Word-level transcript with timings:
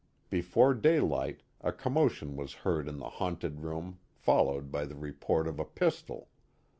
Before 0.31 0.73
daylight 0.73 1.43
a 1.63 1.71
commotion 1.71 2.35
was 2.35 2.53
heard 2.65 2.87
in 2.87 2.97
the 2.97 3.07
haunted 3.07 3.61
room 3.61 3.99
followed 4.15 4.71
by 4.71 4.85
the 4.85 4.95
report 4.95 5.47
of 5.47 5.59
a 5.59 5.63
pistol. 5.63 6.27